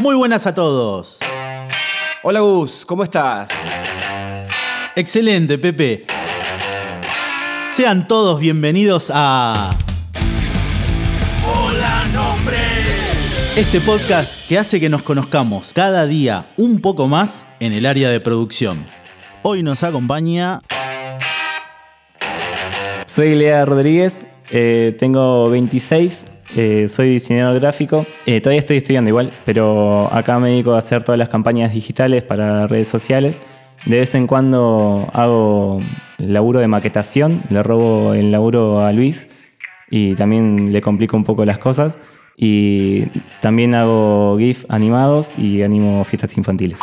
Muy 0.00 0.14
buenas 0.14 0.46
a 0.46 0.54
todos. 0.54 1.18
Hola 2.22 2.40
Gus, 2.40 2.86
¿cómo 2.86 3.04
estás? 3.04 3.50
Excelente, 4.96 5.58
Pepe. 5.58 6.06
Sean 7.68 8.08
todos 8.08 8.40
bienvenidos 8.40 9.12
a... 9.14 9.68
Hola, 11.46 12.06
nombre. 12.14 12.56
Este 13.54 13.78
podcast 13.82 14.48
que 14.48 14.56
hace 14.56 14.80
que 14.80 14.88
nos 14.88 15.02
conozcamos 15.02 15.70
cada 15.74 16.06
día 16.06 16.46
un 16.56 16.80
poco 16.80 17.06
más 17.06 17.44
en 17.60 17.74
el 17.74 17.84
área 17.84 18.08
de 18.08 18.20
producción. 18.20 18.86
Hoy 19.42 19.62
nos 19.62 19.82
acompaña... 19.82 20.62
Soy 23.04 23.34
Lea 23.34 23.66
Rodríguez, 23.66 24.24
eh, 24.50 24.96
tengo 24.98 25.50
26, 25.50 26.24
eh, 26.56 26.86
soy 26.88 27.10
diseñador 27.10 27.60
gráfico. 27.60 28.06
Eh, 28.26 28.40
todavía 28.40 28.60
estoy 28.60 28.78
estudiando 28.78 29.08
igual, 29.08 29.32
pero 29.44 30.12
acá 30.12 30.38
me 30.38 30.50
dedico 30.50 30.74
a 30.74 30.78
hacer 30.78 31.02
todas 31.02 31.18
las 31.18 31.28
campañas 31.28 31.72
digitales 31.72 32.22
para 32.22 32.66
redes 32.66 32.88
sociales. 32.88 33.40
De 33.86 33.98
vez 33.98 34.14
en 34.14 34.26
cuando 34.26 35.08
hago 35.12 35.80
laburo 36.18 36.60
de 36.60 36.68
maquetación, 36.68 37.42
le 37.48 37.62
robo 37.62 38.14
el 38.14 38.30
laburo 38.30 38.80
a 38.80 38.92
Luis 38.92 39.26
y 39.90 40.14
también 40.14 40.72
le 40.72 40.82
complico 40.82 41.16
un 41.16 41.24
poco 41.24 41.44
las 41.44 41.58
cosas. 41.58 41.98
Y 42.36 43.06
también 43.40 43.74
hago 43.74 44.36
GIF 44.38 44.64
animados 44.68 45.38
y 45.38 45.62
animo 45.62 46.04
fiestas 46.04 46.36
infantiles. 46.38 46.78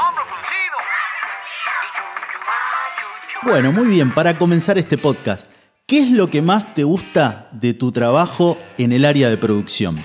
Bueno, 3.44 3.72
muy 3.72 3.88
bien, 3.88 4.14
para 4.14 4.38
comenzar 4.38 4.78
este 4.78 4.98
podcast, 4.98 5.48
¿qué 5.88 6.00
es 6.00 6.12
lo 6.12 6.30
que 6.30 6.42
más 6.42 6.74
te 6.74 6.84
gusta 6.84 7.48
de 7.54 7.74
tu 7.74 7.94
trabajo 7.94 8.58
en 8.78 8.92
el 8.92 9.06
área 9.06 9.30
de 9.30 9.38
producción? 9.38 9.98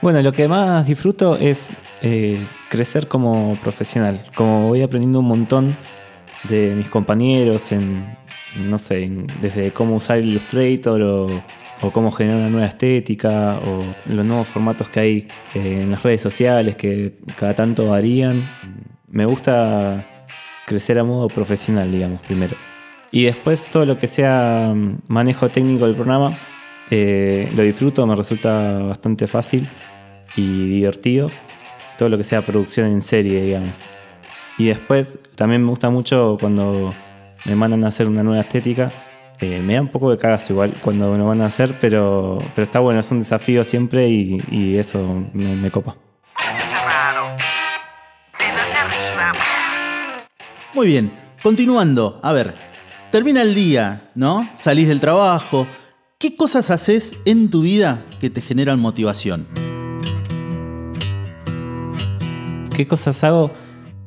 Bueno, 0.00 0.22
lo 0.22 0.32
que 0.32 0.48
más 0.48 0.86
disfruto 0.86 1.36
es 1.36 1.74
eh, 2.00 2.46
crecer 2.70 3.08
como 3.08 3.58
profesional. 3.60 4.22
Como 4.34 4.68
voy 4.68 4.80
aprendiendo 4.80 5.20
un 5.20 5.26
montón 5.26 5.76
de 6.48 6.74
mis 6.74 6.88
compañeros 6.88 7.72
en, 7.72 8.16
no 8.56 8.78
sé, 8.78 9.10
desde 9.42 9.70
cómo 9.70 9.96
usar 9.96 10.18
Illustrator 10.18 11.02
o, 11.02 11.42
o 11.82 11.92
cómo 11.92 12.10
generar 12.10 12.40
una 12.40 12.48
nueva 12.48 12.66
estética 12.66 13.58
o 13.58 13.84
los 14.06 14.24
nuevos 14.24 14.48
formatos 14.48 14.88
que 14.88 15.00
hay 15.00 15.28
eh, 15.54 15.82
en 15.82 15.90
las 15.90 16.02
redes 16.02 16.22
sociales 16.22 16.74
que 16.74 17.18
cada 17.36 17.54
tanto 17.54 17.88
varían. 17.88 18.48
Me 19.08 19.26
gusta 19.26 20.06
crecer 20.64 20.98
a 20.98 21.04
modo 21.04 21.28
profesional, 21.28 21.92
digamos, 21.92 22.22
primero. 22.22 22.67
Y 23.10 23.24
después 23.24 23.66
todo 23.66 23.86
lo 23.86 23.98
que 23.98 24.06
sea 24.06 24.72
mm, 24.74 25.02
manejo 25.08 25.48
técnico 25.48 25.86
del 25.86 25.94
programa, 25.94 26.38
eh, 26.90 27.50
lo 27.54 27.62
disfruto, 27.62 28.06
me 28.06 28.16
resulta 28.16 28.78
bastante 28.80 29.26
fácil 29.26 29.68
y 30.36 30.68
divertido. 30.68 31.30
Todo 31.96 32.08
lo 32.08 32.18
que 32.18 32.24
sea 32.24 32.42
producción 32.42 32.86
en 32.86 33.02
serie, 33.02 33.42
digamos. 33.42 33.84
Y 34.56 34.66
después 34.66 35.18
también 35.36 35.62
me 35.62 35.70
gusta 35.70 35.90
mucho 35.90 36.36
cuando 36.40 36.94
me 37.44 37.54
mandan 37.54 37.84
a 37.84 37.88
hacer 37.88 38.08
una 38.08 38.22
nueva 38.22 38.40
estética. 38.40 38.92
Eh, 39.40 39.60
me 39.60 39.74
da 39.74 39.80
un 39.80 39.88
poco 39.88 40.10
de 40.10 40.18
cagazo 40.18 40.52
igual 40.52 40.74
cuando 40.82 41.12
me 41.12 41.18
lo 41.18 41.26
van 41.26 41.40
a 41.40 41.46
hacer, 41.46 41.76
pero, 41.80 42.38
pero 42.54 42.64
está 42.64 42.80
bueno, 42.80 42.98
es 42.98 43.10
un 43.12 43.20
desafío 43.20 43.62
siempre 43.62 44.08
y, 44.08 44.42
y 44.50 44.76
eso 44.76 45.26
me, 45.32 45.54
me 45.54 45.70
copa. 45.70 45.96
Muy 50.74 50.86
bien, 50.88 51.12
continuando. 51.42 52.20
A 52.22 52.32
ver, 52.32 52.67
termina 53.10 53.42
el 53.42 53.54
día, 53.54 54.10
¿no? 54.14 54.48
Salís 54.54 54.88
del 54.88 55.00
trabajo. 55.00 55.66
¿Qué 56.18 56.36
cosas 56.36 56.70
haces 56.70 57.12
en 57.24 57.48
tu 57.50 57.62
vida 57.62 58.04
que 58.20 58.28
te 58.30 58.40
generan 58.40 58.80
motivación? 58.80 59.46
¿Qué 62.74 62.86
cosas 62.86 63.22
hago? 63.24 63.50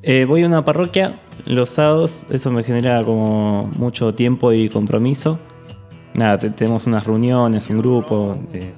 Eh, 0.03 0.25
voy 0.25 0.43
a 0.43 0.47
una 0.47 0.63
parroquia 0.65 1.19
los 1.45 1.69
sábados, 1.69 2.25
eso 2.29 2.51
me 2.51 2.63
genera 2.63 3.03
como 3.03 3.69
mucho 3.77 4.13
tiempo 4.13 4.51
y 4.53 4.69
compromiso. 4.69 5.39
Nada, 6.13 6.37
te- 6.37 6.49
tenemos 6.49 6.85
unas 6.85 7.05
reuniones, 7.05 7.69
un 7.69 7.79
grupo, 7.79 8.37
eh, 8.53 8.71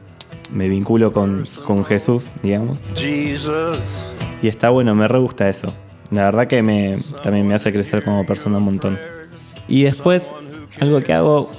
me 0.51 0.67
vinculo 0.69 1.11
con, 1.11 1.45
con 1.65 1.83
Jesús, 1.85 2.31
digamos. 2.41 2.79
Jesus. 2.95 3.79
Y 4.41 4.47
está 4.47 4.69
bueno, 4.69 4.93
me 4.95 5.07
re 5.07 5.19
gusta 5.19 5.47
eso. 5.49 5.73
La 6.11 6.25
verdad 6.25 6.47
que 6.47 6.61
me, 6.61 6.97
también 7.23 7.47
me 7.47 7.55
hace 7.55 7.71
crecer 7.71 8.03
como 8.03 8.25
persona 8.25 8.57
un 8.57 8.65
montón. 8.65 8.99
Y 9.73 9.85
después, 9.85 10.35
algo 10.79 11.01
que 11.01 11.13
hago 11.13 11.49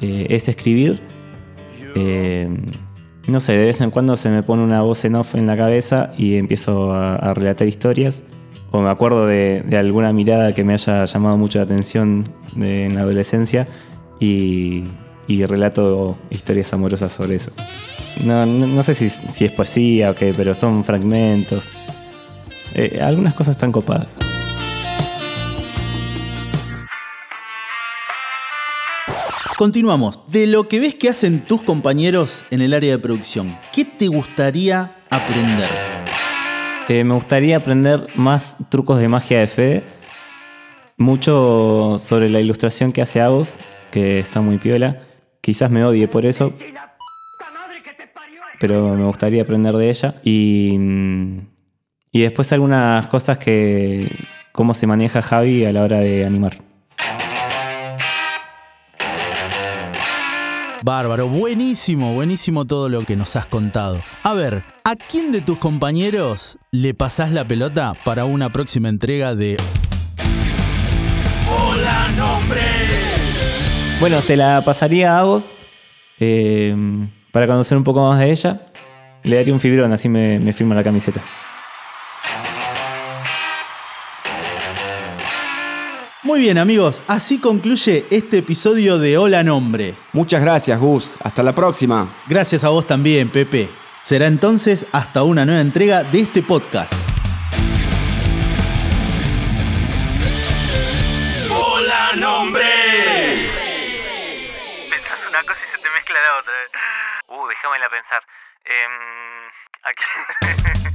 eh, 0.00 0.28
es 0.30 0.48
escribir. 0.48 0.98
Eh, 1.94 2.48
no 3.28 3.38
sé, 3.38 3.52
de 3.52 3.66
vez 3.66 3.82
en 3.82 3.90
cuando 3.90 4.16
se 4.16 4.30
me 4.30 4.42
pone 4.42 4.64
una 4.64 4.80
voz 4.80 5.04
en 5.04 5.16
off 5.16 5.34
en 5.34 5.46
la 5.46 5.54
cabeza 5.54 6.12
y 6.16 6.36
empiezo 6.36 6.90
a, 6.94 7.34
relatar 7.34 7.68
historias. 7.68 8.24
O 8.70 8.80
me 8.80 8.88
acuerdo 8.88 9.26
de, 9.26 9.62
alguna 9.76 10.14
mirada 10.14 10.54
que 10.54 10.64
me 10.64 10.72
haya 10.72 11.04
llamado 11.04 11.36
mucho 11.36 11.58
la 11.58 11.64
atención 11.64 12.24
en 12.56 12.94
la 12.94 13.02
adolescencia 13.02 13.68
y, 14.18 14.84
relato 15.28 16.16
historias 16.30 16.72
amorosas 16.72 17.12
sobre 17.12 17.34
eso. 17.36 17.50
No, 18.24 18.46
no, 18.46 18.66
no 18.66 18.82
sé 18.82 18.94
si, 18.94 19.10
si 19.10 19.44
es 19.44 19.52
poesía 19.52 20.12
o 20.12 20.14
qué, 20.14 20.32
pero 20.34 20.54
son 20.54 20.82
fragmentos. 20.82 21.68
Eh, 22.74 23.00
algunas 23.02 23.34
cosas 23.34 23.56
están 23.56 23.70
copadas. 23.70 24.16
Continuamos. 29.62 30.18
De 30.26 30.48
lo 30.48 30.66
que 30.66 30.80
ves 30.80 30.96
que 30.96 31.08
hacen 31.08 31.44
tus 31.44 31.62
compañeros 31.62 32.44
en 32.50 32.62
el 32.62 32.74
área 32.74 32.90
de 32.90 32.98
producción, 32.98 33.56
¿qué 33.72 33.84
te 33.84 34.08
gustaría 34.08 34.96
aprender? 35.08 35.70
Eh, 36.88 37.04
me 37.04 37.14
gustaría 37.14 37.58
aprender 37.58 38.08
más 38.16 38.56
trucos 38.70 38.98
de 38.98 39.06
magia 39.06 39.38
de 39.38 39.46
Fede. 39.46 39.84
Mucho 40.96 41.94
sobre 42.00 42.28
la 42.28 42.40
ilustración 42.40 42.90
que 42.90 43.02
hace 43.02 43.20
Agos, 43.20 43.54
que 43.92 44.18
está 44.18 44.40
muy 44.40 44.58
piola. 44.58 45.02
Quizás 45.40 45.70
me 45.70 45.84
odie 45.84 46.08
por 46.08 46.26
eso. 46.26 46.52
Pero 48.58 48.96
me 48.96 49.04
gustaría 49.04 49.42
aprender 49.42 49.76
de 49.76 49.90
ella. 49.90 50.16
Y, 50.24 50.74
mm, 50.76 51.38
y 52.10 52.22
después 52.22 52.52
algunas 52.52 53.06
cosas 53.06 53.38
que. 53.38 54.10
cómo 54.50 54.74
se 54.74 54.88
maneja 54.88 55.22
Javi 55.22 55.64
a 55.64 55.72
la 55.72 55.84
hora 55.84 56.00
de 56.00 56.26
animar. 56.26 56.61
Bárbaro, 60.84 61.28
buenísimo, 61.28 62.12
buenísimo 62.12 62.64
todo 62.64 62.88
lo 62.88 63.04
que 63.04 63.14
nos 63.14 63.36
has 63.36 63.46
contado. 63.46 64.00
A 64.24 64.32
ver, 64.32 64.64
¿a 64.82 64.96
quién 64.96 65.30
de 65.30 65.40
tus 65.40 65.58
compañeros 65.58 66.58
le 66.72 66.92
pasás 66.92 67.30
la 67.30 67.46
pelota 67.46 67.94
para 68.04 68.24
una 68.24 68.52
próxima 68.52 68.88
entrega 68.88 69.36
de 69.36 69.56
Hola, 71.48 72.08
nombre. 72.16 72.62
Bueno, 74.00 74.20
se 74.22 74.36
la 74.36 74.60
pasaría 74.64 75.14
a 75.14 75.20
Agos 75.20 75.52
eh, 76.18 76.74
para 77.30 77.46
conocer 77.46 77.78
un 77.78 77.84
poco 77.84 78.08
más 78.08 78.18
de 78.18 78.32
ella. 78.32 78.66
Le 79.22 79.36
daría 79.36 79.54
un 79.54 79.60
fibrón, 79.60 79.92
así 79.92 80.08
me, 80.08 80.40
me 80.40 80.52
firma 80.52 80.74
la 80.74 80.82
camiseta. 80.82 81.20
Muy 86.32 86.40
bien 86.40 86.56
amigos, 86.56 87.02
así 87.08 87.38
concluye 87.38 88.06
este 88.10 88.38
episodio 88.38 88.98
de 88.98 89.18
Hola 89.18 89.42
Nombre. 89.42 89.94
Muchas 90.14 90.40
gracias 90.40 90.80
Gus, 90.80 91.14
hasta 91.22 91.42
la 91.42 91.54
próxima. 91.54 92.08
Gracias 92.26 92.64
a 92.64 92.70
vos 92.70 92.86
también, 92.86 93.28
Pepe. 93.28 93.68
Será 94.00 94.28
entonces 94.28 94.86
hasta 94.92 95.24
una 95.24 95.44
nueva 95.44 95.60
entrega 95.60 96.04
de 96.04 96.22
este 96.22 96.42
podcast. 96.42 96.90
Hola, 101.50 102.12
nombre. 102.16 102.64
Pensás 104.88 105.18
una 105.28 105.42
cosa 105.42 105.60
y 105.60 105.76
se 105.76 105.82
te 105.82 105.90
mezcla 105.90 106.16
la 106.18 106.38
otra. 106.40 106.54
Uh, 107.28 107.46
déjamela 107.46 107.90
pensar. 107.90 108.22
Em, 108.64 109.50
aquí. 109.84 110.88